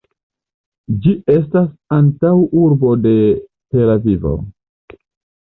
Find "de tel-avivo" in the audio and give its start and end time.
3.05-4.35